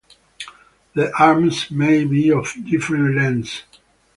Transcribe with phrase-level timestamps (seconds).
[0.95, 3.65] The arms may be of different lengths.